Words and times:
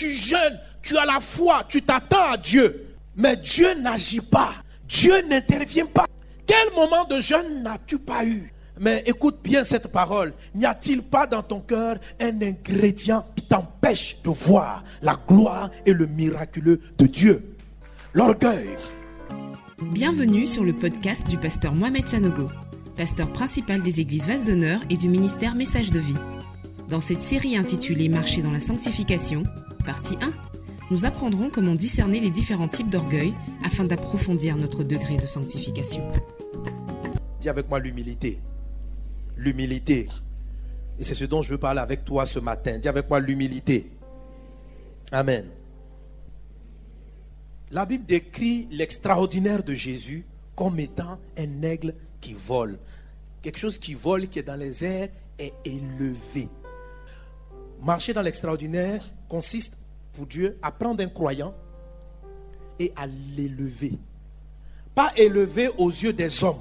tu 0.00 0.10
jeûnes, 0.10 0.58
tu 0.80 0.96
as 0.96 1.04
la 1.04 1.20
foi, 1.20 1.62
tu 1.68 1.82
t'attends 1.82 2.30
à 2.30 2.36
Dieu. 2.38 2.86
Mais 3.16 3.36
Dieu 3.36 3.74
n'agit 3.74 4.22
pas. 4.22 4.54
Dieu 4.88 5.12
n'intervient 5.28 5.84
pas. 5.84 6.06
Quel 6.46 6.72
moment 6.74 7.04
de 7.04 7.20
jeûne 7.20 7.62
n'as-tu 7.62 7.98
pas 7.98 8.24
eu? 8.24 8.50
Mais 8.80 9.02
écoute 9.04 9.40
bien 9.44 9.62
cette 9.62 9.88
parole. 9.88 10.32
N'y 10.54 10.64
a-t-il 10.64 11.02
pas 11.02 11.26
dans 11.26 11.42
ton 11.42 11.60
cœur 11.60 11.96
un 12.18 12.40
ingrédient 12.40 13.26
qui 13.36 13.42
t'empêche 13.44 14.16
de 14.24 14.30
voir 14.30 14.82
la 15.02 15.20
gloire 15.28 15.70
et 15.84 15.92
le 15.92 16.06
miraculeux 16.06 16.80
de 16.96 17.04
Dieu? 17.04 17.54
L'orgueil. 18.14 18.70
Bienvenue 19.82 20.46
sur 20.46 20.64
le 20.64 20.72
podcast 20.72 21.26
du 21.28 21.36
pasteur 21.36 21.74
Mohamed 21.74 22.06
Sanogo, 22.06 22.48
pasteur 22.96 23.30
principal 23.34 23.82
des 23.82 24.00
églises 24.00 24.26
Vase 24.26 24.44
d'honneur 24.44 24.80
et 24.88 24.96
du 24.96 25.10
ministère 25.10 25.54
Message 25.54 25.90
de 25.90 26.00
vie. 26.00 26.16
Dans 26.88 27.00
cette 27.00 27.22
série 27.22 27.56
intitulée 27.56 28.08
Marcher 28.08 28.40
dans 28.40 28.50
la 28.50 28.60
sanctification, 28.60 29.42
partie 29.80 30.16
1, 30.20 30.32
nous 30.90 31.04
apprendrons 31.04 31.50
comment 31.50 31.74
discerner 31.74 32.20
les 32.20 32.30
différents 32.30 32.68
types 32.68 32.90
d'orgueil 32.90 33.34
afin 33.64 33.84
d'approfondir 33.84 34.56
notre 34.56 34.82
degré 34.82 35.16
de 35.16 35.26
sanctification. 35.26 36.02
Dis 37.40 37.48
avec 37.48 37.68
moi 37.68 37.78
l'humilité. 37.78 38.40
L'humilité. 39.36 40.08
Et 40.98 41.04
c'est 41.04 41.14
ce 41.14 41.24
dont 41.24 41.42
je 41.42 41.50
veux 41.50 41.58
parler 41.58 41.80
avec 41.80 42.04
toi 42.04 42.26
ce 42.26 42.38
matin. 42.38 42.78
Dis 42.78 42.88
avec 42.88 43.08
moi 43.08 43.20
l'humilité. 43.20 43.90
Amen. 45.12 45.46
La 47.70 47.86
Bible 47.86 48.04
décrit 48.04 48.66
l'extraordinaire 48.70 49.62
de 49.62 49.74
Jésus 49.74 50.24
comme 50.56 50.78
étant 50.80 51.18
un 51.38 51.62
aigle 51.62 51.94
qui 52.20 52.34
vole. 52.34 52.78
Quelque 53.42 53.58
chose 53.58 53.78
qui 53.78 53.94
vole, 53.94 54.28
qui 54.28 54.40
est 54.40 54.42
dans 54.42 54.56
les 54.56 54.84
airs, 54.84 55.08
est 55.38 55.54
élevé. 55.64 56.48
Marcher 57.80 58.12
dans 58.12 58.22
l'extraordinaire 58.22 59.02
consiste 59.30 59.74
pour 60.12 60.26
Dieu 60.26 60.58
à 60.60 60.72
prendre 60.72 61.02
un 61.02 61.08
croyant 61.08 61.54
et 62.78 62.92
à 62.96 63.06
l'élever. 63.06 63.92
Pas 64.94 65.12
élever 65.16 65.70
aux 65.78 65.88
yeux 65.88 66.12
des 66.12 66.44
hommes. 66.44 66.60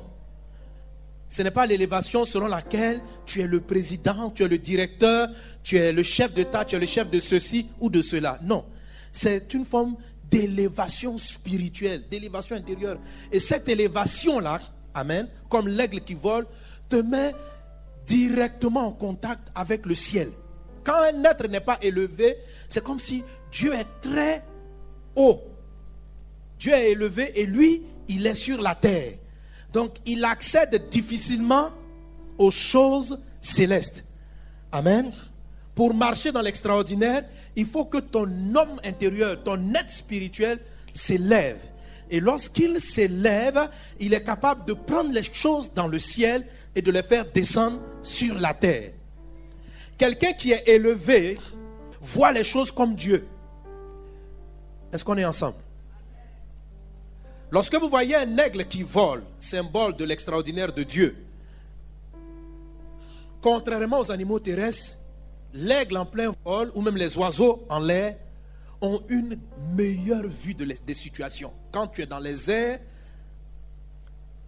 Ce 1.27 1.41
n'est 1.41 1.51
pas 1.51 1.65
l'élévation 1.65 2.25
selon 2.25 2.47
laquelle 2.47 3.01
tu 3.25 3.41
es 3.41 3.47
le 3.47 3.59
président, 3.59 4.29
tu 4.29 4.43
es 4.43 4.47
le 4.47 4.57
directeur, 4.57 5.27
tu 5.63 5.77
es 5.77 5.91
le 5.91 6.03
chef 6.03 6.33
d'État, 6.33 6.63
tu 6.63 6.75
es 6.75 6.79
le 6.79 6.85
chef 6.85 7.09
de 7.09 7.19
ceci 7.19 7.67
ou 7.79 7.89
de 7.89 8.01
cela. 8.01 8.39
Non. 8.43 8.65
C'est 9.11 9.53
une 9.53 9.65
forme 9.65 9.95
d'élévation 10.29 11.17
spirituelle, 11.17 12.03
d'élévation 12.09 12.55
intérieure. 12.55 12.99
Et 13.31 13.39
cette 13.39 13.67
élévation-là, 13.67 14.59
Amen, 14.93 15.27
comme 15.49 15.67
l'aigle 15.67 16.01
qui 16.01 16.15
vole, 16.15 16.45
te 16.87 16.97
met 16.97 17.33
directement 18.07 18.87
en 18.87 18.91
contact 18.91 19.49
avec 19.53 19.85
le 19.85 19.95
ciel. 19.95 20.29
Quand 20.89 21.03
un 21.03 21.23
être 21.23 21.47
n'est 21.47 21.59
pas 21.59 21.77
élevé, 21.83 22.37
c'est 22.67 22.83
comme 22.83 22.99
si 22.99 23.23
Dieu 23.51 23.75
est 23.75 23.85
très 24.01 24.43
haut. 25.15 25.39
Dieu 26.57 26.73
est 26.73 26.93
élevé 26.93 27.39
et 27.39 27.45
lui, 27.45 27.83
il 28.07 28.25
est 28.25 28.33
sur 28.33 28.59
la 28.59 28.73
terre. 28.73 29.13
Donc, 29.71 29.97
il 30.07 30.25
accède 30.25 30.89
difficilement 30.89 31.69
aux 32.39 32.49
choses 32.49 33.19
célestes. 33.39 34.03
Amen. 34.71 35.11
Pour 35.75 35.93
marcher 35.93 36.31
dans 36.31 36.41
l'extraordinaire, 36.41 37.23
il 37.55 37.67
faut 37.67 37.85
que 37.85 37.99
ton 37.99 38.25
homme 38.55 38.81
intérieur, 38.83 39.43
ton 39.43 39.75
être 39.75 39.91
spirituel 39.91 40.59
s'élève. 40.91 41.59
Et 42.09 42.19
lorsqu'il 42.19 42.81
s'élève, 42.81 43.69
il 43.99 44.15
est 44.15 44.23
capable 44.23 44.65
de 44.65 44.73
prendre 44.73 45.11
les 45.11 45.21
choses 45.21 45.71
dans 45.71 45.85
le 45.85 45.99
ciel 45.99 46.47
et 46.75 46.81
de 46.81 46.91
les 46.91 47.03
faire 47.03 47.31
descendre 47.31 47.79
sur 48.01 48.39
la 48.39 48.55
terre. 48.55 48.89
Quelqu'un 49.99 50.31
qui 50.31 50.53
est 50.53 50.63
élevé 50.65 51.37
voit 51.99 52.31
les 52.31 52.45
choses 52.45 52.71
comme 52.71 52.95
Dieu. 52.95 53.27
Est-ce 54.93 55.03
qu'on 55.03 55.17
est 55.17 55.25
ensemble? 55.25 55.57
Lorsque 57.51 57.75
vous 57.75 57.89
voyez 57.89 58.15
un 58.15 58.37
aigle 58.37 58.65
qui 58.65 58.81
vole, 58.81 59.23
symbole 59.41 59.97
de 59.97 60.05
l'extraordinaire 60.05 60.71
de 60.71 60.83
Dieu, 60.83 61.17
contrairement 63.41 63.99
aux 63.99 64.09
animaux 64.09 64.39
terrestres, 64.39 64.99
l'aigle 65.53 65.97
en 65.97 66.05
plein 66.05 66.33
vol 66.45 66.71
ou 66.75 66.81
même 66.81 66.95
les 66.95 67.17
oiseaux 67.17 67.65
en 67.67 67.79
l'air 67.79 68.15
ont 68.81 69.01
une 69.09 69.37
meilleure 69.73 70.27
vue 70.27 70.53
des 70.53 70.93
situations. 70.93 71.51
Quand 71.73 71.87
tu 71.87 72.03
es 72.03 72.05
dans 72.05 72.19
les 72.19 72.49
airs, 72.49 72.79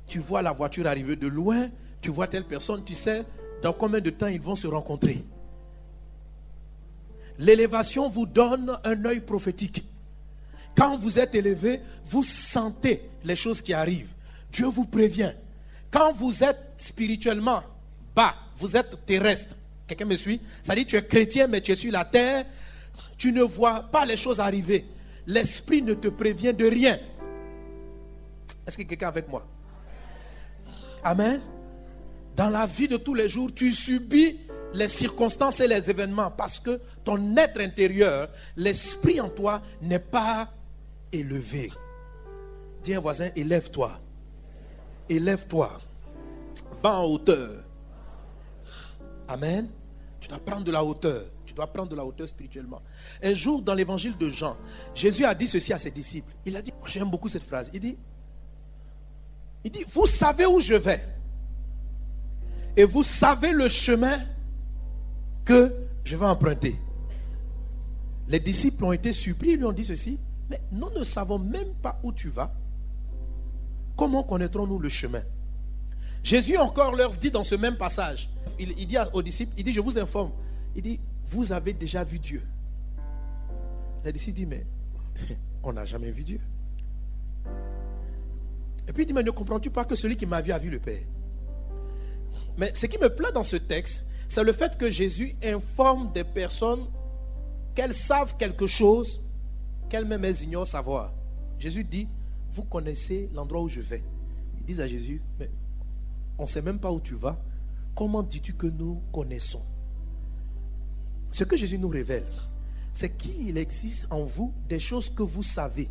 tu 0.07 0.19
vois 0.19 0.41
la 0.41 0.53
voiture 0.53 0.88
arriver 0.88 1.17
de 1.17 1.28
loin, 1.28 1.69
tu 2.00 2.09
vois 2.09 2.28
telle 2.28 2.45
personne, 2.45 2.85
tu 2.85 2.95
sais 2.95 3.25
dans 3.61 3.73
combien 3.73 4.00
de 4.00 4.09
temps 4.11 4.28
ils 4.28 4.41
vont 4.41 4.56
se 4.56 4.67
rencontrer. 4.67 5.25
L'élévation 7.39 8.09
vous 8.09 8.25
donne 8.25 8.77
un 8.83 9.05
œil 9.05 9.19
prophétique. 9.19 9.85
Quand 10.75 10.97
vous 10.97 11.19
êtes 11.19 11.35
élevé, 11.35 11.81
vous 12.05 12.23
sentez 12.23 13.09
les 13.23 13.35
choses 13.35 13.61
qui 13.61 13.73
arrivent. 13.73 14.13
Dieu 14.51 14.67
vous 14.67 14.85
prévient. 14.85 15.33
Quand 15.89 16.13
vous 16.13 16.43
êtes 16.43 16.73
spirituellement 16.77 17.63
bas, 18.15 18.35
vous 18.57 18.75
êtes 18.77 19.05
terrestre. 19.05 19.55
Quelqu'un 19.87 20.05
me 20.05 20.15
suit? 20.15 20.39
Ça 20.63 20.75
dit, 20.75 20.85
tu 20.85 20.95
es 20.95 21.05
chrétien, 21.05 21.47
mais 21.47 21.61
tu 21.61 21.71
es 21.71 21.75
sur 21.75 21.91
la 21.91 22.05
terre. 22.05 22.45
Tu 23.17 23.31
ne 23.31 23.41
vois 23.41 23.81
pas 23.81 24.05
les 24.05 24.17
choses 24.17 24.39
arriver. 24.39 24.85
L'esprit 25.27 25.81
ne 25.81 25.93
te 25.93 26.07
prévient 26.07 26.53
de 26.53 26.65
rien. 26.65 26.99
Est-ce 28.65 28.77
que 28.77 28.83
quelqu'un 28.83 29.09
avec 29.09 29.27
moi? 29.27 29.45
Amen. 31.03 31.41
Dans 32.35 32.49
la 32.49 32.65
vie 32.65 32.87
de 32.87 32.97
tous 32.97 33.13
les 33.13 33.27
jours, 33.27 33.49
tu 33.53 33.73
subis 33.73 34.39
les 34.73 34.87
circonstances 34.87 35.59
et 35.59 35.67
les 35.67 35.89
événements 35.89 36.31
parce 36.31 36.59
que 36.59 36.79
ton 37.03 37.35
être 37.37 37.59
intérieur, 37.59 38.29
l'esprit 38.55 39.19
en 39.19 39.29
toi 39.29 39.61
n'est 39.81 39.99
pas 39.99 40.49
élevé. 41.11 41.71
Dis 42.83 42.93
à 42.93 42.97
un 42.97 43.01
voisin, 43.01 43.29
élève-toi. 43.35 43.99
Élève-toi. 45.09 45.81
Va 46.81 46.93
en 46.93 47.05
hauteur. 47.05 47.63
Amen. 49.27 49.69
Tu 50.19 50.27
dois 50.27 50.39
prendre 50.39 50.63
de 50.63 50.71
la 50.71 50.83
hauteur. 50.83 51.25
Tu 51.45 51.53
dois 51.53 51.67
prendre 51.67 51.89
de 51.89 51.95
la 51.95 52.05
hauteur 52.05 52.27
spirituellement. 52.27 52.81
Un 53.21 53.33
jour, 53.33 53.61
dans 53.61 53.73
l'évangile 53.73 54.17
de 54.17 54.29
Jean, 54.29 54.55
Jésus 54.95 55.25
a 55.25 55.35
dit 55.35 55.47
ceci 55.47 55.73
à 55.73 55.77
ses 55.77 55.91
disciples. 55.91 56.31
Il 56.45 56.55
a 56.55 56.61
dit, 56.61 56.71
j'aime 56.85 57.09
beaucoup 57.09 57.27
cette 57.29 57.43
phrase. 57.43 57.69
Il 57.73 57.81
dit, 57.81 57.97
il 59.63 59.71
dit, 59.71 59.85
vous 59.93 60.07
savez 60.07 60.45
où 60.45 60.59
je 60.59 60.75
vais. 60.75 61.05
Et 62.77 62.85
vous 62.85 63.03
savez 63.03 63.51
le 63.51 63.67
chemin 63.67 64.17
que 65.46 65.74
je 66.03 66.16
vais 66.16 66.25
emprunter. 66.25 66.75
Les 68.28 68.40
disciples 68.40 68.85
ont 68.85 68.91
été 68.91 69.12
surpris, 69.13 69.52
ils 69.52 69.57
lui 69.57 69.66
ont 69.66 69.74
dit 69.74 69.85
ceci. 69.85 70.19
Mais 70.50 70.62
nous 70.72 70.90
ne 70.97 71.03
savons 71.03 71.40
même 71.40 71.74
pas 71.81 72.00
où 72.03 72.12
tu 72.12 72.29
vas. 72.29 72.53
Comment 73.96 74.24
connaîtrons-nous 74.24 74.79
le 74.79 74.90
chemin? 74.90 75.24
Jésus 76.24 76.57
encore 76.57 76.96
leur 76.96 77.12
dit 77.13 77.31
dans 77.31 77.44
ce 77.44 77.56
même 77.56 77.78
passage, 77.78 78.29
il, 78.59 78.74
dit 78.85 78.97
aux 79.13 79.22
disciples, 79.22 79.53
il 79.57 79.63
dit, 79.63 79.74
je 79.74 79.81
vous 79.81 79.97
informe, 79.97 80.31
il 80.75 80.81
dit, 80.81 81.00
vous 81.25 81.52
avez 81.52 81.73
déjà 81.73 82.03
vu 82.03 82.19
Dieu. 82.19 82.44
Les 84.03 84.13
disciples 84.13 84.38
disent, 84.38 84.47
mais 84.47 84.66
on 85.63 85.73
n'a 85.73 85.85
jamais 85.85 86.12
vu 86.12 86.23
Dieu. 86.23 86.40
Et 88.88 88.94
puis 88.94 89.03
il 89.03 89.08
dit, 89.08 89.13
mais 89.13 89.23
ne 89.23 89.31
comprends-tu 89.31 89.69
pas 89.69 89.85
que 89.85 89.96
celui 89.96 90.18
qui 90.18 90.25
m'a 90.25 90.41
vu 90.41 90.52
a 90.52 90.58
vu 90.58 90.69
le 90.69 90.79
Père? 90.79 91.02
Mais 92.58 92.72
ce 92.75 92.85
qui 92.85 92.97
me 92.97 93.09
plaît 93.09 93.31
dans 93.31 93.44
ce 93.44 93.56
texte, 93.56 94.03
c'est 94.31 94.45
le 94.45 94.53
fait 94.53 94.77
que 94.77 94.89
Jésus 94.89 95.35
informe 95.43 96.09
des 96.13 96.23
personnes 96.23 96.85
qu'elles 97.75 97.93
savent 97.93 98.37
quelque 98.37 98.65
chose 98.65 99.21
qu'elles-mêmes 99.89 100.23
ignorent 100.41 100.67
savoir. 100.67 101.11
Jésus 101.59 101.83
dit, 101.83 102.07
vous 102.53 102.63
connaissez 102.63 103.29
l'endroit 103.33 103.59
où 103.59 103.67
je 103.67 103.81
vais. 103.81 104.01
Ils 104.57 104.65
disent 104.67 104.79
à 104.79 104.87
Jésus, 104.87 105.21
mais 105.37 105.49
on 106.37 106.43
ne 106.43 106.47
sait 106.47 106.61
même 106.61 106.79
pas 106.79 106.93
où 106.93 107.01
tu 107.01 107.13
vas. 107.13 107.37
Comment 107.93 108.23
dis-tu 108.23 108.53
que 108.53 108.67
nous 108.67 109.01
connaissons? 109.11 109.65
Ce 111.33 111.43
que 111.43 111.57
Jésus 111.57 111.77
nous 111.77 111.89
révèle, 111.89 112.23
c'est 112.93 113.17
qu'il 113.17 113.57
existe 113.57 114.07
en 114.09 114.23
vous 114.23 114.53
des 114.69 114.79
choses 114.79 115.09
que 115.09 115.23
vous 115.23 115.43
savez, 115.43 115.89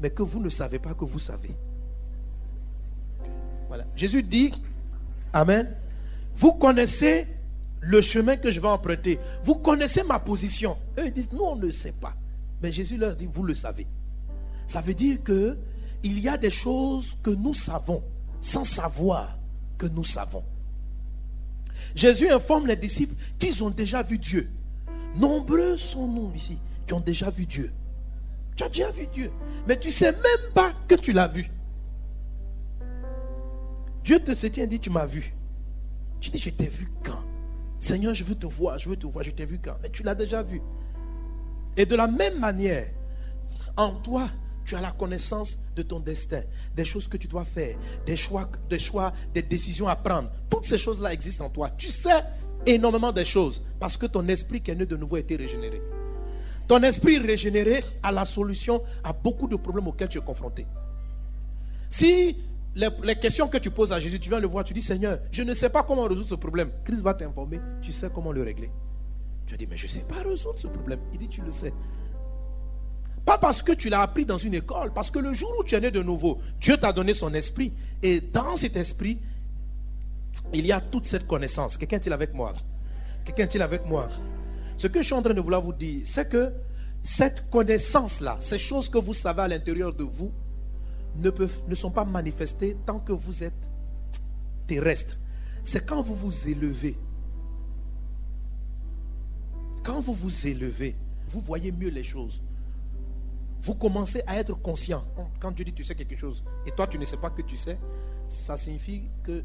mais 0.00 0.08
que 0.08 0.22
vous 0.22 0.40
ne 0.40 0.48
savez 0.48 0.78
pas 0.78 0.94
que 0.94 1.04
vous 1.04 1.18
savez. 1.18 1.54
Voilà. 3.68 3.84
Jésus 3.94 4.22
dit, 4.22 4.52
Amen, 5.34 5.76
vous 6.36 6.52
connaissez 6.52 7.26
le 7.80 8.00
chemin 8.02 8.36
que 8.36 8.52
je 8.52 8.60
vais 8.60 8.68
emprunter. 8.68 9.18
Vous 9.42 9.54
connaissez 9.54 10.02
ma 10.02 10.18
position. 10.18 10.76
Eux, 10.98 11.06
ils 11.06 11.12
disent, 11.12 11.30
nous, 11.32 11.42
on 11.42 11.56
ne 11.56 11.70
sait 11.70 11.92
pas. 11.92 12.14
Mais 12.62 12.72
Jésus 12.72 12.98
leur 12.98 13.16
dit, 13.16 13.26
vous 13.30 13.42
le 13.42 13.54
savez. 13.54 13.86
Ça 14.66 14.80
veut 14.82 14.94
dire 14.94 15.22
que 15.22 15.56
il 16.02 16.20
y 16.20 16.28
a 16.28 16.36
des 16.36 16.50
choses 16.50 17.16
que 17.22 17.30
nous 17.30 17.54
savons 17.54 18.02
sans 18.40 18.64
savoir 18.64 19.38
que 19.78 19.86
nous 19.86 20.04
savons. 20.04 20.44
Jésus 21.94 22.28
informe 22.28 22.66
les 22.66 22.76
disciples 22.76 23.14
qu'ils 23.38 23.64
ont 23.64 23.70
déjà 23.70 24.02
vu 24.02 24.18
Dieu. 24.18 24.50
Nombreux 25.16 25.78
sont 25.78 26.06
nous 26.06 26.32
ici 26.34 26.58
qui 26.86 26.92
ont 26.92 27.00
déjà 27.00 27.30
vu 27.30 27.46
Dieu. 27.46 27.72
Tu 28.56 28.62
as 28.62 28.68
déjà 28.68 28.90
vu 28.90 29.06
Dieu, 29.06 29.30
mais 29.66 29.78
tu 29.78 29.88
ne 29.88 29.92
sais 29.92 30.12
même 30.12 30.52
pas 30.54 30.72
que 30.86 30.94
tu 30.94 31.12
l'as 31.12 31.28
vu. 31.28 31.50
Dieu 34.04 34.20
te 34.20 34.34
se 34.34 34.46
tient 34.46 34.64
et 34.64 34.68
dit, 34.68 34.80
tu 34.80 34.90
m'as 34.90 35.06
vu. 35.06 35.35
Tu 36.20 36.30
dis, 36.30 36.38
je 36.38 36.50
t'ai 36.50 36.68
vu 36.68 36.90
quand? 37.04 37.22
Seigneur, 37.78 38.14
je 38.14 38.24
veux 38.24 38.34
te 38.34 38.46
voir, 38.46 38.78
je 38.78 38.88
veux 38.88 38.96
te 38.96 39.06
voir, 39.06 39.24
je 39.24 39.30
t'ai 39.30 39.46
vu 39.46 39.58
quand? 39.58 39.76
Mais 39.82 39.90
tu 39.90 40.02
l'as 40.02 40.14
déjà 40.14 40.42
vu. 40.42 40.60
Et 41.76 41.86
de 41.86 41.94
la 41.94 42.06
même 42.06 42.38
manière, 42.38 42.88
en 43.76 43.92
toi, 43.96 44.28
tu 44.64 44.74
as 44.74 44.80
la 44.80 44.90
connaissance 44.90 45.58
de 45.76 45.82
ton 45.82 46.00
destin, 46.00 46.42
des 46.74 46.84
choses 46.84 47.06
que 47.06 47.16
tu 47.16 47.28
dois 47.28 47.44
faire, 47.44 47.76
des 48.04 48.16
choix, 48.16 48.50
des 48.68 48.78
choix, 48.78 49.12
des 49.32 49.42
décisions 49.42 49.86
à 49.86 49.94
prendre. 49.94 50.30
Toutes 50.50 50.66
ces 50.66 50.78
choses-là 50.78 51.12
existent 51.12 51.44
en 51.44 51.50
toi. 51.50 51.70
Tu 51.76 51.90
sais 51.90 52.24
énormément 52.66 53.12
de 53.12 53.22
choses 53.22 53.62
parce 53.78 53.96
que 53.96 54.06
ton 54.06 54.26
esprit 54.26 54.60
qui 54.60 54.72
est 54.72 54.74
né 54.74 54.86
de 54.86 54.96
nouveau 54.96 55.16
a 55.16 55.20
été 55.20 55.36
régénéré. 55.36 55.80
Ton 56.66 56.82
esprit 56.82 57.18
régénéré 57.18 57.84
a 58.02 58.10
la 58.10 58.24
solution 58.24 58.82
à 59.04 59.12
beaucoup 59.12 59.46
de 59.46 59.54
problèmes 59.54 59.86
auxquels 59.86 60.08
tu 60.08 60.18
es 60.18 60.22
confronté. 60.22 60.66
Si 61.88 62.36
les, 62.76 63.16
questions 63.16 63.48
que 63.48 63.56
tu 63.58 63.70
poses 63.70 63.92
à 63.92 63.98
Jésus, 63.98 64.20
tu 64.20 64.28
viens 64.28 64.38
le 64.38 64.46
voir, 64.46 64.62
tu 64.62 64.74
dis 64.74 64.82
Seigneur, 64.82 65.18
je 65.32 65.42
ne 65.42 65.54
sais 65.54 65.70
pas 65.70 65.82
comment 65.82 66.02
résoudre 66.04 66.28
ce 66.28 66.34
problème. 66.34 66.70
Christ 66.84 67.00
va 67.00 67.14
t'informer, 67.14 67.58
tu 67.80 67.90
sais 67.90 68.08
comment 68.14 68.32
le 68.32 68.42
régler. 68.42 68.70
Tu 69.46 69.56
dit, 69.56 69.66
mais 69.66 69.76
je 69.76 69.86
ne 69.86 69.90
sais 69.90 70.02
pas 70.02 70.28
résoudre 70.28 70.58
ce 70.58 70.66
problème. 70.66 70.98
Il 71.12 71.18
dit, 71.18 71.28
tu 71.28 71.40
le 71.40 71.50
sais. 71.50 71.72
Pas 73.24 73.38
parce 73.38 73.62
que 73.62 73.72
tu 73.72 73.88
l'as 73.88 74.02
appris 74.02 74.24
dans 74.24 74.38
une 74.38 74.54
école, 74.54 74.92
parce 74.92 75.10
que 75.10 75.18
le 75.18 75.32
jour 75.32 75.52
où 75.58 75.64
tu 75.64 75.74
es 75.74 75.80
né 75.80 75.90
de 75.90 76.02
nouveau, 76.02 76.40
Dieu 76.60 76.76
t'a 76.76 76.92
donné 76.92 77.14
son 77.14 77.32
esprit. 77.32 77.72
Et 78.02 78.20
dans 78.20 78.56
cet 78.56 78.76
esprit, 78.76 79.18
il 80.52 80.66
y 80.66 80.72
a 80.72 80.80
toute 80.80 81.06
cette 81.06 81.26
connaissance. 81.26 81.78
Quelqu'un 81.78 81.96
est-il 81.96 82.12
avec 82.12 82.34
moi? 82.34 82.52
Quelqu'un 83.24 83.44
est-il 83.44 83.62
avec 83.62 83.86
moi? 83.86 84.08
Ce 84.76 84.86
que 84.86 85.00
je 85.00 85.06
suis 85.06 85.14
en 85.14 85.22
train 85.22 85.34
de 85.34 85.40
vouloir 85.40 85.62
vous 85.62 85.72
dire, 85.72 86.02
c'est 86.04 86.28
que 86.28 86.52
cette 87.02 87.48
connaissance-là, 87.50 88.36
ces 88.40 88.58
choses 88.58 88.88
que 88.88 88.98
vous 88.98 89.14
savez 89.14 89.42
à 89.42 89.48
l'intérieur 89.48 89.94
de 89.94 90.04
vous, 90.04 90.32
ne, 91.18 91.74
sont 91.74 91.90
pas 91.90 92.04
manifestées 92.04 92.76
tant 92.86 93.00
que 93.00 93.12
vous 93.12 93.42
êtes 93.42 93.70
terrestre. 94.66 95.16
C'est 95.64 95.84
quand 95.86 96.02
vous 96.02 96.14
vous 96.14 96.48
élevez. 96.48 96.98
Quand 99.82 100.00
vous 100.00 100.14
vous 100.14 100.46
élevez, 100.46 100.96
vous 101.28 101.40
voyez 101.40 101.72
mieux 101.72 101.90
les 101.90 102.04
choses 102.04 102.42
vous 103.66 103.74
commencez 103.74 104.22
à 104.26 104.36
être 104.38 104.54
conscient. 104.54 105.04
Quand 105.40 105.50
Dieu 105.50 105.64
dit 105.64 105.72
tu 105.72 105.82
sais 105.82 105.94
quelque 105.94 106.16
chose 106.16 106.44
et 106.66 106.70
toi 106.70 106.86
tu 106.86 106.98
ne 106.98 107.04
sais 107.04 107.16
pas 107.16 107.30
que 107.30 107.42
tu 107.42 107.56
sais, 107.56 107.78
ça 108.28 108.56
signifie 108.56 109.02
que 109.24 109.42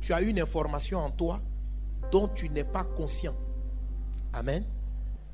tu 0.00 0.12
as 0.12 0.20
une 0.20 0.38
information 0.38 1.00
en 1.00 1.10
toi 1.10 1.40
dont 2.12 2.28
tu 2.28 2.48
n'es 2.48 2.64
pas 2.64 2.84
conscient. 2.84 3.34
Amen. 4.32 4.64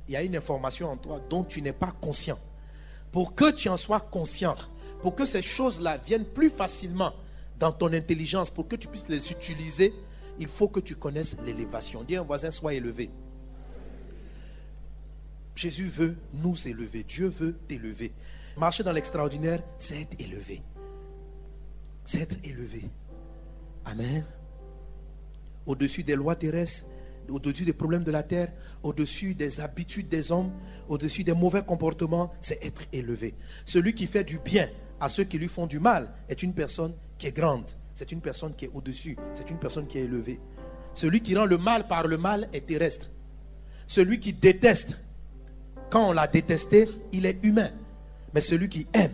Il 0.08 0.14
y 0.14 0.16
a 0.16 0.22
une 0.22 0.36
information 0.36 0.90
en 0.90 0.96
toi 0.96 1.20
dont 1.28 1.44
tu 1.44 1.60
n'es 1.60 1.72
pas 1.72 1.90
conscient. 1.90 2.38
Pour 3.14 3.36
que 3.36 3.52
tu 3.52 3.68
en 3.68 3.76
sois 3.76 4.00
conscient, 4.00 4.56
pour 5.00 5.14
que 5.14 5.24
ces 5.24 5.40
choses-là 5.40 5.98
viennent 5.98 6.24
plus 6.24 6.50
facilement 6.50 7.12
dans 7.60 7.70
ton 7.70 7.92
intelligence, 7.92 8.50
pour 8.50 8.66
que 8.66 8.74
tu 8.74 8.88
puisses 8.88 9.06
les 9.08 9.30
utiliser, 9.30 9.94
il 10.40 10.48
faut 10.48 10.66
que 10.66 10.80
tu 10.80 10.96
connaisses 10.96 11.36
l'élévation. 11.46 12.02
Dis 12.02 12.16
à 12.16 12.22
un 12.22 12.24
voisin, 12.24 12.50
sois 12.50 12.74
élevé. 12.74 13.12
Jésus 15.54 15.86
veut 15.86 16.16
nous 16.32 16.66
élever. 16.66 17.04
Dieu 17.04 17.28
veut 17.28 17.52
t'élever. 17.68 18.12
Marcher 18.56 18.82
dans 18.82 18.90
l'extraordinaire, 18.90 19.62
c'est 19.78 20.00
être 20.00 20.20
élevé. 20.20 20.60
C'est 22.04 22.22
être 22.22 22.36
élevé. 22.42 22.82
Amen. 23.84 24.26
Au-dessus 25.66 26.02
des 26.02 26.16
lois 26.16 26.34
terrestres, 26.34 26.86
au-dessus 27.28 27.64
des 27.64 27.72
problèmes 27.72 28.04
de 28.04 28.10
la 28.10 28.22
terre, 28.22 28.52
au-dessus 28.82 29.34
des 29.34 29.60
habitudes 29.60 30.08
des 30.08 30.32
hommes, 30.32 30.50
au-dessus 30.88 31.24
des 31.24 31.34
mauvais 31.34 31.62
comportements, 31.62 32.32
c'est 32.40 32.64
être 32.64 32.82
élevé. 32.92 33.34
Celui 33.64 33.94
qui 33.94 34.06
fait 34.06 34.24
du 34.24 34.38
bien 34.38 34.68
à 35.00 35.08
ceux 35.08 35.24
qui 35.24 35.38
lui 35.38 35.48
font 35.48 35.66
du 35.66 35.78
mal 35.78 36.10
est 36.28 36.42
une 36.42 36.54
personne 36.54 36.94
qui 37.18 37.26
est 37.26 37.36
grande. 37.36 37.70
C'est 37.94 38.10
une 38.12 38.20
personne 38.20 38.54
qui 38.54 38.66
est 38.66 38.70
au-dessus. 38.74 39.16
C'est 39.32 39.50
une 39.50 39.58
personne 39.58 39.86
qui 39.86 39.98
est 39.98 40.02
élevée. 40.02 40.40
Celui 40.94 41.20
qui 41.20 41.36
rend 41.36 41.44
le 41.44 41.58
mal 41.58 41.86
par 41.86 42.06
le 42.06 42.16
mal 42.16 42.48
est 42.52 42.66
terrestre. 42.66 43.10
Celui 43.86 44.20
qui 44.20 44.32
déteste 44.32 44.98
quand 45.90 46.08
on 46.08 46.12
l'a 46.12 46.26
détesté, 46.26 46.88
il 47.12 47.26
est 47.26 47.38
humain. 47.44 47.70
Mais 48.34 48.40
celui 48.40 48.68
qui 48.68 48.86
aime, 48.92 49.12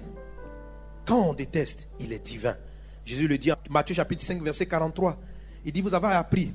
quand 1.04 1.28
on 1.28 1.34
déteste, 1.34 1.88
il 1.98 2.12
est 2.12 2.24
divin. 2.24 2.56
Jésus 3.04 3.28
le 3.28 3.36
dit 3.36 3.52
en 3.52 3.56
Matthieu 3.68 3.94
chapitre 3.94 4.22
5, 4.22 4.42
verset 4.42 4.66
43. 4.66 5.18
Il 5.64 5.72
dit, 5.72 5.82
vous 5.82 5.94
avez 5.94 6.06
appris 6.08 6.54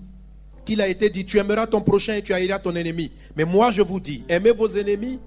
qu'il 0.65 0.81
a 0.81 0.87
été 0.87 1.09
dit, 1.09 1.25
tu 1.25 1.37
aimeras 1.37 1.67
ton 1.67 1.81
prochain 1.81 2.15
et 2.15 2.21
tu 2.21 2.33
haïras 2.33 2.59
ton 2.59 2.75
ennemi. 2.75 3.11
Mais 3.35 3.45
moi 3.45 3.71
je 3.71 3.81
vous 3.81 3.99
dis, 3.99 4.23
aimez 4.27 4.51
vos 4.51 4.67
ennemis, 4.67 5.19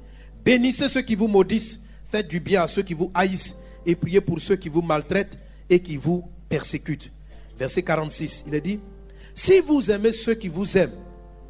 bénissez 0.44 0.88
ceux 0.88 1.02
qui 1.02 1.14
vous 1.14 1.28
maudissent, 1.28 1.82
faites 2.10 2.28
du 2.28 2.40
bien 2.40 2.64
à 2.64 2.68
ceux 2.68 2.82
qui 2.82 2.94
vous 2.94 3.10
haïssent 3.14 3.56
et 3.86 3.94
priez 3.94 4.20
pour 4.20 4.40
ceux 4.40 4.56
qui 4.56 4.68
vous 4.68 4.82
maltraitent 4.82 5.38
et 5.70 5.80
qui 5.80 5.96
vous 5.96 6.24
persécutent. 6.48 7.10
Verset 7.56 7.82
46, 7.82 8.44
il 8.46 8.54
est 8.54 8.60
dit, 8.60 8.80
si 9.34 9.60
vous 9.60 9.90
aimez 9.90 10.12
ceux 10.12 10.34
qui 10.34 10.48
vous 10.48 10.76
aiment, 10.76 10.92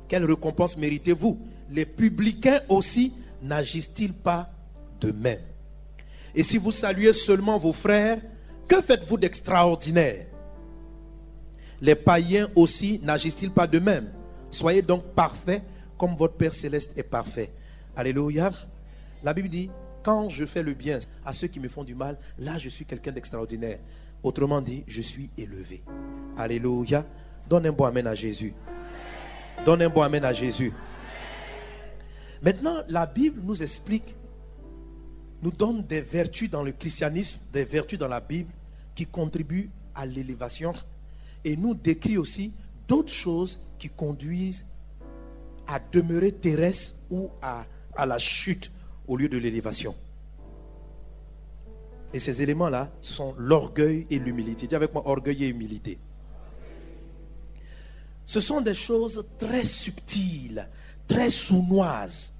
quelle 0.09 0.25
récompense 0.25 0.77
méritez-vous? 0.77 1.39
Les 1.71 1.85
publicains 1.85 2.61
aussi 2.69 3.13
n'agissent-ils 3.43 4.13
pas 4.13 4.51
de 5.01 5.13
même? 5.13 5.41
Et 6.35 6.43
si 6.43 6.57
vous 6.57 6.73
saluez 6.73 7.13
seulement 7.13 7.59
vos 7.59 7.73
frères, 7.73 8.19
que 8.67 8.81
faites-vous 8.81 9.19
d'extraordinaire? 9.19 10.27
Les 11.81 11.95
païens 11.95 12.49
aussi 12.55 13.01
n'agissent-ils 13.03 13.51
pas 13.51 13.67
de 13.67 13.79
même 13.79 14.11
Soyez 14.51 14.83
donc 14.83 15.05
parfaits 15.15 15.63
comme 15.97 16.15
votre 16.15 16.35
Père 16.35 16.55
céleste 16.55 16.93
est 16.97 17.03
parfait. 17.03 17.53
Alléluia. 17.97 18.51
La 19.23 19.35
Bible 19.35 19.49
dit, 19.49 19.71
quand 20.03 20.29
je 20.29 20.45
fais 20.45 20.63
le 20.63 20.75
bien 20.75 21.01
à 21.25 21.33
ceux 21.33 21.49
qui 21.49 21.61
me 21.61 21.69
font 21.69 21.85
du 21.85 21.95
mal, 21.95 22.17
là 22.39 22.57
je 22.59 22.69
suis 22.69 22.85
quelqu'un 22.85 23.13
d'extraordinaire. 23.13 23.79
Autrement 24.23 24.61
dit, 24.61 24.85
je 24.87 25.01
suis 25.01 25.31
élevé. 25.37 25.83
Alléluia. 26.37 27.05
Donne 27.49 27.67
un 27.67 27.73
bon 27.73 27.85
amen 27.85 28.07
à 28.07 28.15
Jésus. 28.15 28.55
Donne 29.65 29.83
un 29.83 29.89
bon 29.89 30.03
amen 30.03 30.25
à 30.25 30.33
Jésus. 30.33 30.73
Maintenant, 32.43 32.83
la 32.89 33.07
Bible 33.07 33.41
nous 33.43 33.63
explique, 33.63 34.15
nous 35.43 35.51
donne 35.51 35.83
des 35.83 36.01
vertus 36.01 36.51
dans 36.51 36.63
le 36.63 36.73
christianisme, 36.73 37.41
des 37.53 37.65
vertus 37.65 37.99
dans 37.99 38.09
la 38.09 38.21
Bible 38.21 38.51
qui 38.95 39.07
contribuent 39.07 39.71
à 39.95 40.07
l'élévation 40.07 40.73
et 41.45 41.57
nous 41.57 41.75
décrit 41.75 42.19
aussi 42.19 42.53
d'autres 42.87 43.13
choses 43.13 43.61
qui 43.79 43.89
conduisent 43.89 44.67
à 45.67 45.79
demeurer 45.79 46.33
terrestre 46.33 46.97
ou 47.11 47.31
à, 47.43 47.67
à 47.95 48.07
la 48.07 48.19
chute 48.19 48.71
au 49.07 49.17
lieu 49.17 49.29
de 49.29 49.39
l'élévation. 49.39 49.95
Et 52.13 52.21
ces 52.21 52.41
éléments-là 52.41 52.91
sont 53.01 53.35
l'orgueil 53.37 54.07
et 54.11 54.19
l'humilité. 54.19 54.67
Dis 54.67 54.75
avec 54.75 54.95
moi, 54.95 55.07
orgueil 55.07 55.45
et 55.45 55.49
humilité. 55.49 55.99
Ce 58.25 58.41
sont 58.41 58.61
des 58.61 58.75
choses 58.75 59.27
très 59.39 59.65
subtiles, 59.65 60.69
très 61.07 61.31
sournoise. 61.31 62.35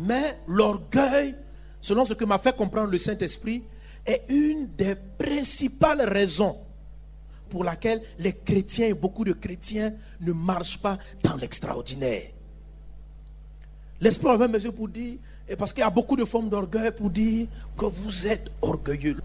Mais 0.00 0.38
l'orgueil, 0.46 1.34
selon 1.80 2.04
ce 2.04 2.14
que 2.14 2.24
m'a 2.24 2.38
fait 2.38 2.56
comprendre 2.56 2.90
le 2.90 2.98
Saint-Esprit, 2.98 3.64
est 4.06 4.24
une 4.28 4.68
des 4.76 4.94
principales 5.18 6.02
raisons 6.02 6.58
pour 7.48 7.64
laquelle 7.64 8.02
les 8.18 8.32
chrétiens 8.32 8.88
et 8.88 8.94
beaucoup 8.94 9.24
de 9.24 9.32
chrétiens 9.32 9.92
ne 10.20 10.32
marchent 10.32 10.78
pas 10.78 10.98
dans 11.22 11.36
l'extraordinaire. 11.36 12.30
L'Esprit 14.00 14.28
avait 14.28 14.48
mesure 14.48 14.74
pour 14.74 14.88
dire, 14.88 15.18
et 15.48 15.56
parce 15.56 15.72
qu'il 15.72 15.80
y 15.80 15.84
a 15.84 15.90
beaucoup 15.90 16.16
de 16.16 16.24
formes 16.24 16.48
d'orgueil 16.48 16.92
pour 16.92 17.10
dire 17.10 17.48
que 17.76 17.86
vous 17.86 18.26
êtes 18.26 18.50
orgueilleux. 18.62 19.18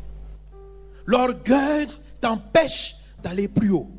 L'orgueil 1.05 1.87
t'empêche 2.21 2.95
d'aller 3.21 3.47
plus 3.47 3.71
haut. 3.71 3.91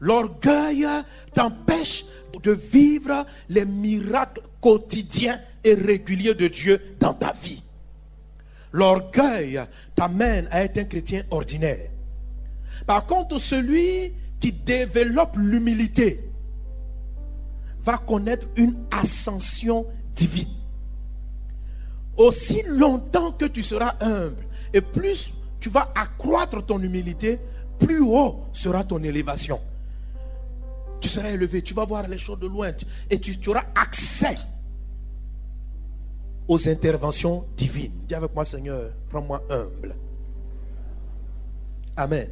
L'orgueil 0.00 0.86
t'empêche 1.32 2.04
de 2.42 2.52
vivre 2.52 3.24
les 3.48 3.64
miracles 3.64 4.42
quotidiens 4.60 5.40
et 5.62 5.74
réguliers 5.74 6.34
de 6.34 6.48
Dieu 6.48 6.96
dans 6.98 7.14
ta 7.14 7.32
vie. 7.32 7.62
L'orgueil 8.72 9.60
t'amène 9.94 10.48
à 10.50 10.64
être 10.64 10.78
un 10.78 10.84
chrétien 10.84 11.22
ordinaire. 11.30 11.90
Par 12.86 13.06
contre, 13.06 13.38
celui 13.38 14.12
qui 14.40 14.52
développe 14.52 15.36
l'humilité 15.36 16.28
va 17.82 17.98
connaître 17.98 18.48
une 18.56 18.76
ascension 18.90 19.86
divine. 20.14 20.48
Aussi 22.16 22.62
longtemps 22.68 23.32
que 23.32 23.46
tu 23.46 23.62
seras 23.62 23.96
humble 24.00 24.44
et 24.72 24.80
plus 24.80 25.32
tu 25.60 25.70
vas 25.70 25.92
accroître 25.94 26.64
ton 26.64 26.80
humilité, 26.80 27.40
plus 27.78 28.00
haut 28.00 28.44
sera 28.52 28.84
ton 28.84 29.02
élévation 29.02 29.58
tu 31.04 31.10
seras 31.10 31.28
élevé, 31.28 31.60
tu 31.60 31.74
vas 31.74 31.84
voir 31.84 32.08
les 32.08 32.16
choses 32.16 32.38
de 32.38 32.46
loin 32.46 32.72
et 33.10 33.20
tu, 33.20 33.50
auras 33.50 33.64
accès 33.74 34.36
aux 36.48 36.66
interventions 36.66 37.44
divines. 37.58 37.92
Dis 38.08 38.14
avec 38.14 38.34
moi, 38.34 38.46
Seigneur, 38.46 38.90
rends-moi 39.12 39.42
humble. 39.50 39.94
Amen. 41.94 42.28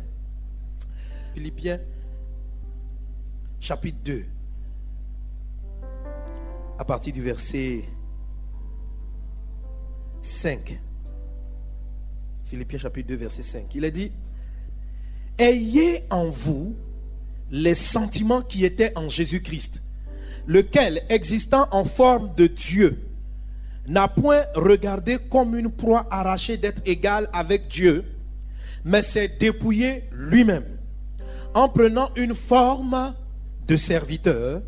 Philippiens, 1.34 1.80
chapitre 3.60 3.98
2, 4.04 4.24
à 6.78 6.84
partir 6.84 7.12
du 7.12 7.22
verset 7.22 7.84
5. 10.20 10.80
Philippiens, 12.44 12.78
chapitre 12.78 13.08
2, 13.08 13.16
verset 13.16 13.42
5. 13.42 13.74
Il 13.74 13.84
est 13.84 13.90
dit, 13.90 14.12
Ayez 15.38 16.04
en 16.10 16.28
vous 16.28 16.76
les 17.50 17.74
sentiments 17.74 18.42
qui 18.42 18.64
étaient 18.64 18.92
en 18.96 19.08
Jésus-Christ, 19.08 19.82
lequel, 20.46 21.02
existant 21.08 21.68
en 21.70 21.84
forme 21.84 22.34
de 22.34 22.46
Dieu, 22.46 23.08
n'a 23.86 24.08
point 24.08 24.42
regardé 24.54 25.18
comme 25.30 25.56
une 25.56 25.70
proie 25.70 26.06
arrachée 26.10 26.56
d'être 26.56 26.82
égal 26.84 27.28
avec 27.32 27.68
Dieu, 27.68 28.04
mais 28.84 29.02
s'est 29.02 29.28
dépouillé 29.28 30.04
lui-même, 30.12 30.64
en 31.54 31.68
prenant 31.68 32.10
une 32.16 32.34
forme 32.34 33.14
de 33.66 33.76
serviteur 33.76 34.62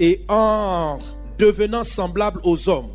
et 0.00 0.24
en 0.28 0.98
devenant 1.38 1.84
semblable 1.84 2.40
aux 2.44 2.68
hommes, 2.68 2.90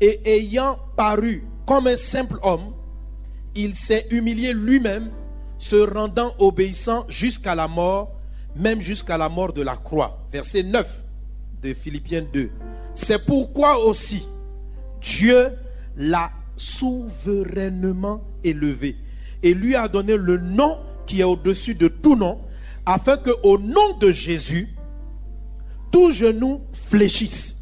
et 0.00 0.20
ayant 0.24 0.78
paru 0.96 1.44
comme 1.66 1.86
un 1.86 1.96
simple 1.96 2.38
homme, 2.42 2.72
il 3.54 3.74
s'est 3.74 4.06
humilié 4.10 4.52
lui-même, 4.52 5.10
se 5.58 5.76
rendant 5.76 6.34
obéissant 6.38 7.06
jusqu'à 7.08 7.54
la 7.54 7.66
mort, 7.66 8.12
même 8.54 8.80
jusqu'à 8.80 9.16
la 9.16 9.28
mort 9.28 9.52
de 9.52 9.62
la 9.62 9.76
croix. 9.76 10.26
Verset 10.30 10.62
9 10.62 11.04
de 11.62 11.74
Philippiens 11.74 12.24
2. 12.32 12.50
C'est 12.94 13.24
pourquoi 13.24 13.78
aussi 13.84 14.26
Dieu 15.00 15.50
l'a 15.96 16.30
souverainement 16.56 18.22
élevé 18.44 18.96
et 19.42 19.54
lui 19.54 19.74
a 19.74 19.88
donné 19.88 20.16
le 20.16 20.38
nom 20.38 20.78
qui 21.06 21.20
est 21.20 21.24
au-dessus 21.24 21.74
de 21.74 21.88
tout 21.88 22.16
nom, 22.16 22.40
afin 22.84 23.16
que 23.16 23.30
au 23.42 23.58
nom 23.58 23.96
de 23.98 24.12
Jésus, 24.12 24.74
tout 25.90 26.12
genou 26.12 26.62
fléchisse 26.72 27.56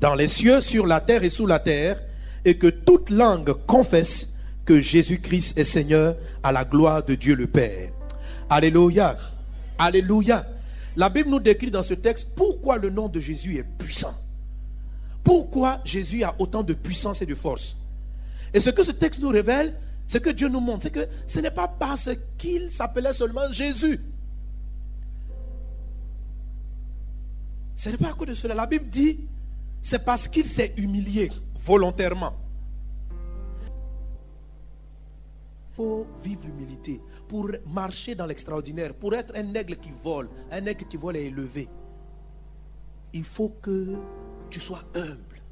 dans 0.00 0.14
les 0.14 0.28
cieux, 0.28 0.60
sur 0.60 0.86
la 0.86 1.00
terre 1.00 1.24
et 1.24 1.30
sous 1.30 1.46
la 1.46 1.58
terre, 1.58 2.02
et 2.44 2.58
que 2.58 2.68
toute 2.68 3.10
langue 3.10 3.52
confesse 3.66 4.34
que 4.64 4.80
Jésus-Christ 4.80 5.58
est 5.58 5.64
Seigneur 5.64 6.16
à 6.42 6.52
la 6.52 6.64
gloire 6.64 7.04
de 7.04 7.14
Dieu 7.14 7.34
le 7.34 7.46
Père. 7.46 7.90
Alléluia. 8.48 9.16
Alléluia. 9.78 10.46
La 10.96 11.08
Bible 11.08 11.30
nous 11.30 11.40
décrit 11.40 11.70
dans 11.70 11.82
ce 11.82 11.94
texte 11.94 12.32
pourquoi 12.36 12.78
le 12.78 12.90
nom 12.90 13.08
de 13.08 13.20
Jésus 13.20 13.56
est 13.56 13.66
puissant. 13.78 14.14
Pourquoi 15.24 15.80
Jésus 15.84 16.22
a 16.22 16.34
autant 16.38 16.62
de 16.62 16.72
puissance 16.72 17.20
et 17.22 17.26
de 17.26 17.34
force. 17.34 17.76
Et 18.54 18.60
ce 18.60 18.70
que 18.70 18.82
ce 18.82 18.92
texte 18.92 19.20
nous 19.20 19.28
révèle, 19.28 19.74
ce 20.06 20.18
que 20.18 20.30
Dieu 20.30 20.48
nous 20.48 20.60
montre, 20.60 20.84
c'est 20.84 20.90
que 20.90 21.08
ce 21.26 21.40
n'est 21.40 21.50
pas 21.50 21.68
parce 21.68 22.10
qu'il 22.38 22.70
s'appelait 22.70 23.12
seulement 23.12 23.50
Jésus. 23.50 24.00
Ce 27.74 27.90
n'est 27.90 27.96
pas 27.96 28.10
à 28.10 28.12
cause 28.14 28.28
de 28.28 28.34
cela. 28.34 28.54
La 28.54 28.66
Bible 28.66 28.88
dit, 28.88 29.28
c'est 29.82 30.04
parce 30.04 30.28
qu'il 30.28 30.46
s'est 30.46 30.74
humilié 30.76 31.30
volontairement. 31.54 32.34
Pour 35.74 36.06
vivre 36.22 36.46
l'humilité, 36.46 37.02
pour 37.28 37.50
marcher 37.66 38.14
dans 38.14 38.24
l'extraordinaire, 38.24 38.94
pour 38.94 39.12
être 39.12 39.34
un 39.36 39.54
aigle 39.54 39.76
qui 39.76 39.90
vole, 40.02 40.30
un 40.50 40.64
aigle 40.64 40.86
qui 40.86 40.96
vole 40.96 41.16
est 41.16 41.26
élevé, 41.26 41.68
il 43.12 43.24
faut 43.24 43.50
que 43.60 43.96
tu 44.48 44.58
sois 44.58 44.82
humble. 44.94 45.42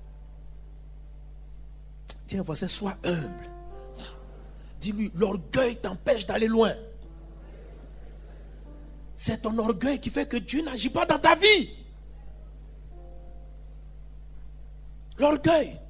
Tiens, 2.27 2.43
voici, 2.43 2.67
sois 2.69 2.97
humble. 3.05 3.54
Dis-lui, 4.85 5.11
l'orgueil 5.15 5.77
t'empêche 5.77 6.27
d'aller 6.27 6.47
loin. 6.47 6.75
C'est 9.17 9.41
ton 9.41 9.57
orgueil 9.57 9.99
qui 9.99 10.11
fait 10.11 10.29
que 10.29 10.37
Dieu 10.37 10.63
n'agit 10.63 10.91
pas 10.91 11.07
dans 11.07 11.19
ta 11.19 11.35
vie. 11.35 11.71
L'orgueil. 15.19 15.81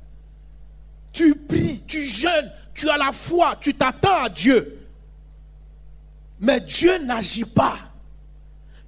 Tu 1.12 1.34
pries, 1.34 1.82
tu 1.88 2.04
jeûnes, 2.04 2.52
tu 2.72 2.88
as 2.88 2.96
la 2.96 3.10
foi, 3.10 3.56
tu 3.56 3.74
t'attends 3.74 4.22
à 4.22 4.28
Dieu. 4.28 4.86
Mais 6.38 6.60
Dieu 6.60 6.96
n'agit 6.98 7.44
pas. 7.44 7.78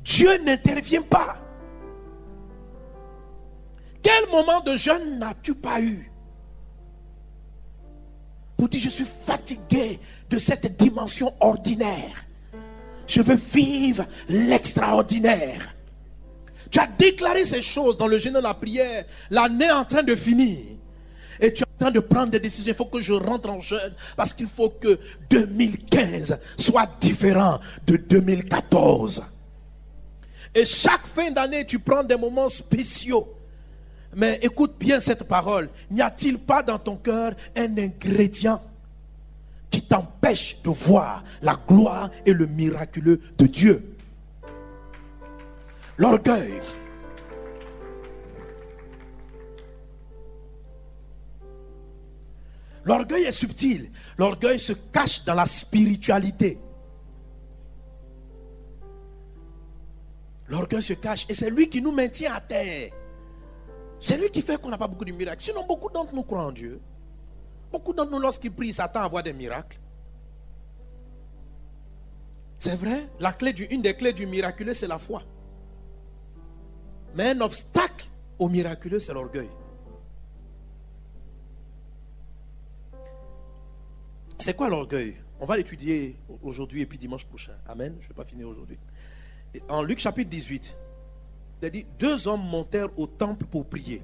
Dieu 0.04 0.38
n'intervient 0.44 1.02
pas. 1.02 1.36
Quel 4.04 4.28
moment 4.30 4.60
de 4.60 4.76
jeûne 4.76 5.18
n'as-tu 5.18 5.52
pas 5.52 5.80
eu? 5.80 6.12
Pour 8.56 8.68
dire, 8.68 8.80
je 8.80 8.88
suis 8.88 9.04
fatigué 9.04 9.98
de 10.30 10.38
cette 10.38 10.76
dimension 10.76 11.32
ordinaire. 11.40 12.24
Je 13.06 13.22
veux 13.22 13.36
vivre 13.36 14.04
l'extraordinaire. 14.28 15.74
Tu 16.70 16.80
as 16.80 16.86
déclaré 16.86 17.44
ces 17.44 17.62
choses 17.62 17.96
dans 17.96 18.06
le 18.06 18.18
jeûne 18.18 18.34
de 18.34 18.40
la 18.40 18.54
prière. 18.54 19.04
L'année 19.30 19.66
est 19.66 19.72
en 19.72 19.84
train 19.84 20.02
de 20.02 20.16
finir. 20.16 20.58
Et 21.38 21.52
tu 21.52 21.62
es 21.62 21.66
en 21.66 21.84
train 21.84 21.90
de 21.92 22.00
prendre 22.00 22.32
des 22.32 22.40
décisions. 22.40 22.72
Il 22.72 22.76
faut 22.76 22.86
que 22.86 23.00
je 23.00 23.12
rentre 23.12 23.50
en 23.50 23.60
jeûne. 23.60 23.94
Parce 24.16 24.32
qu'il 24.32 24.46
faut 24.46 24.70
que 24.70 24.98
2015 25.30 26.38
soit 26.58 26.88
différent 27.00 27.60
de 27.86 27.96
2014. 27.96 29.22
Et 30.54 30.64
chaque 30.64 31.06
fin 31.06 31.30
d'année, 31.30 31.66
tu 31.66 31.78
prends 31.78 32.02
des 32.02 32.16
moments 32.16 32.48
spéciaux. 32.48 33.35
Mais 34.16 34.38
écoute 34.40 34.76
bien 34.80 34.98
cette 34.98 35.24
parole. 35.24 35.68
N'y 35.90 36.00
a-t-il 36.00 36.38
pas 36.38 36.62
dans 36.62 36.78
ton 36.78 36.96
cœur 36.96 37.32
un 37.54 37.76
ingrédient 37.76 38.62
qui 39.70 39.82
t'empêche 39.82 40.56
de 40.64 40.70
voir 40.70 41.22
la 41.42 41.54
gloire 41.68 42.10
et 42.24 42.32
le 42.32 42.46
miraculeux 42.46 43.20
de 43.36 43.46
Dieu? 43.46 43.94
L'orgueil. 45.98 46.60
L'orgueil 52.84 53.24
est 53.24 53.32
subtil. 53.32 53.90
L'orgueil 54.16 54.58
se 54.58 54.72
cache 54.72 55.24
dans 55.26 55.34
la 55.34 55.44
spiritualité. 55.44 56.58
L'orgueil 60.48 60.82
se 60.82 60.94
cache 60.94 61.26
et 61.28 61.34
c'est 61.34 61.50
lui 61.50 61.68
qui 61.68 61.82
nous 61.82 61.92
maintient 61.92 62.32
à 62.32 62.40
terre. 62.40 62.92
C'est 64.00 64.16
lui 64.16 64.30
qui 64.30 64.42
fait 64.42 64.60
qu'on 64.60 64.68
n'a 64.68 64.78
pas 64.78 64.88
beaucoup 64.88 65.04
de 65.04 65.12
miracles. 65.12 65.42
Sinon, 65.42 65.66
beaucoup 65.66 65.90
d'entre 65.90 66.14
nous 66.14 66.22
croient 66.22 66.44
en 66.44 66.52
Dieu. 66.52 66.80
Beaucoup 67.72 67.92
d'entre 67.92 68.12
nous, 68.12 68.18
lorsqu'ils 68.18 68.52
prient, 68.52 68.72
s'attendent 68.72 69.04
à 69.04 69.08
voir 69.08 69.22
des 69.22 69.32
miracles. 69.32 69.78
C'est 72.58 72.76
vrai, 72.76 73.08
la 73.20 73.32
clé 73.32 73.52
une 73.70 73.82
des 73.82 73.94
clés 73.94 74.12
du 74.12 74.26
miraculeux, 74.26 74.74
c'est 74.74 74.86
la 74.86 74.98
foi. 74.98 75.22
Mais 77.14 77.30
un 77.30 77.40
obstacle 77.40 78.08
au 78.38 78.48
miraculeux, 78.48 79.00
c'est 79.00 79.12
l'orgueil. 79.12 79.50
C'est 84.38 84.54
quoi 84.54 84.68
l'orgueil? 84.68 85.16
On 85.40 85.46
va 85.46 85.56
l'étudier 85.56 86.16
aujourd'hui 86.42 86.82
et 86.82 86.86
puis 86.86 86.98
dimanche 86.98 87.26
prochain. 87.26 87.52
Amen. 87.66 87.96
Je 88.00 88.04
ne 88.04 88.08
vais 88.08 88.14
pas 88.14 88.24
finir 88.24 88.48
aujourd'hui. 88.48 88.78
En 89.68 89.82
Luc 89.82 89.98
chapitre 89.98 90.30
18, 90.30 90.76
il 91.62 91.70
dit, 91.70 91.86
deux 91.98 92.28
hommes 92.28 92.46
montèrent 92.48 92.96
au 92.98 93.06
temple 93.06 93.46
pour 93.46 93.66
prier. 93.66 94.02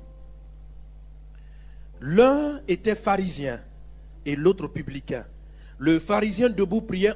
L'un 2.01 2.61
était 2.67 2.95
pharisien 2.95 3.61
et 4.27 4.37
l'autre 4.37 4.67
publicain. 4.67 5.25
Le 5.79 5.99
pharisien 5.99 6.49
debout 6.49 6.81
priait, 6.81 7.15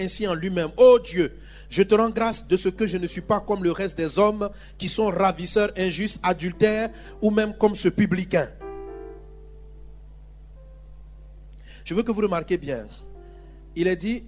ainsi 0.00 0.26
en 0.26 0.34
lui-même, 0.34 0.70
Oh 0.76 0.98
Dieu, 0.98 1.36
je 1.68 1.82
te 1.82 1.94
rends 1.94 2.10
grâce 2.10 2.46
de 2.46 2.56
ce 2.56 2.68
que 2.68 2.86
je 2.86 2.98
ne 2.98 3.06
suis 3.06 3.20
pas 3.20 3.40
comme 3.40 3.64
le 3.64 3.72
reste 3.72 3.96
des 3.96 4.18
hommes 4.18 4.50
qui 4.78 4.88
sont 4.88 5.06
ravisseurs, 5.06 5.72
injustes, 5.76 6.20
adultères 6.22 6.90
ou 7.22 7.30
même 7.30 7.56
comme 7.56 7.74
ce 7.74 7.88
publicain. 7.88 8.48
Je 11.84 11.94
veux 11.94 12.02
que 12.02 12.12
vous 12.12 12.22
remarquez 12.22 12.56
bien. 12.56 12.86
Il 13.76 13.86
est 13.88 13.96
dit 13.96 14.24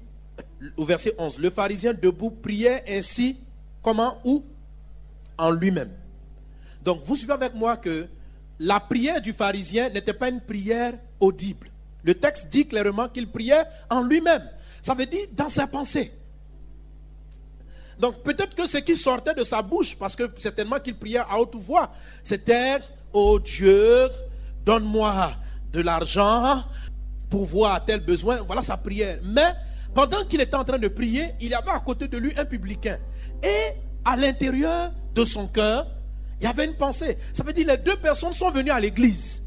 au 0.77 0.85
verset 0.85 1.15
11, 1.19 1.39
le 1.39 1.51
pharisien 1.51 1.95
debout 1.95 2.31
priait 2.31 2.83
ainsi, 2.89 3.39
comment, 3.83 4.19
où? 4.25 4.45
En 5.39 5.51
lui-même. 5.51 5.93
Donc 6.83 7.03
vous 7.05 7.17
suivez 7.17 7.33
avec 7.33 7.55
moi 7.55 7.77
que 7.77 8.07
la 8.59 8.81
prière 8.81 9.21
du 9.21 9.33
pharisien 9.33 9.89
n'était 9.91 10.15
pas 10.15 10.29
une 10.29 10.41
prière 10.41 10.95
audible. 11.21 11.71
Le 12.03 12.15
texte 12.15 12.49
dit 12.51 12.67
clairement 12.67 13.09
qu'il 13.09 13.29
priait 13.29 13.65
en 13.91 14.03
lui-même. 14.03 14.49
Ça 14.83 14.95
veut 14.95 15.07
dire 15.07 15.27
dans 15.33 15.49
sa 15.49 15.67
pensée. 15.67 16.13
Donc 17.99 18.23
peut-être 18.23 18.55
que 18.55 18.67
ce 18.67 18.79
qui 18.79 18.95
sortait 18.97 19.35
de 19.35 19.43
sa 19.43 19.63
bouche, 19.63 19.97
parce 19.97 20.15
que 20.15 20.25
certainement 20.39 20.79
qu'il 20.79 20.97
priait 20.97 21.19
à 21.19 21.39
haute 21.39 21.57
voix, 21.57 21.91
c'était 22.23 22.79
Oh 23.13 23.39
Dieu, 23.41 24.09
donne-moi 24.65 25.33
de 25.73 25.81
l'argent 25.81 26.63
pour 27.31 27.47
voir 27.47 27.85
tel 27.85 28.01
besoin. 28.01 28.41
Voilà 28.43 28.63
sa 28.63 28.77
prière. 28.77 29.19
Mais 29.23 29.55
pendant 29.95 30.25
qu'il 30.25 30.41
était 30.41 30.55
en 30.55 30.65
train 30.65 30.79
de 30.79 30.89
prier, 30.89 31.31
il 31.41 31.49
y 31.49 31.55
avait 31.55 31.71
à 31.71 31.81
côté 31.81 32.07
de 32.07 32.19
lui 32.19 32.33
un 32.39 32.45
publicain. 32.45 32.99
Et 33.43 33.73
à 34.05 34.17
l'intérieur 34.17 34.93
de 35.17 35.25
son 35.25 35.49
cœur, 35.49 35.87
il 36.41 36.45
y 36.45 36.47
avait 36.47 36.67
une 36.67 36.75
pensée. 36.75 37.19
Ça 37.33 37.43
veut 37.43 37.53
dire 37.53 37.67
les 37.67 37.79
deux 37.79 37.97
personnes 37.97 38.35
sont 38.35 38.51
venues 38.51 38.71
à 38.71 38.79
l'église. 38.79 39.46